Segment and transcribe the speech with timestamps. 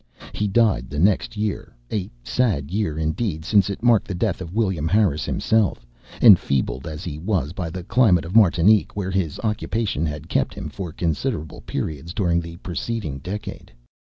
[0.33, 4.55] He died the next year a sad year indeed, since it marked the death of
[4.55, 5.85] William Harris himself,
[6.23, 10.69] enfeebled as he was by the climate of Martinique, where his occupation had kept him
[10.69, 13.71] for considerable periods during the preceding decade.